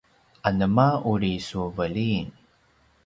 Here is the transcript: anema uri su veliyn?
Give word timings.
anema 0.49 0.87
uri 1.11 1.31
su 1.49 1.63
veliyn? 1.77 2.27